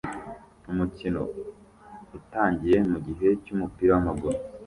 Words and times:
Umukino 0.71 1.21
utangiye 2.17 2.77
mugihe 2.91 3.27
cyumupira 3.43 3.91
wamaguru 3.95 4.37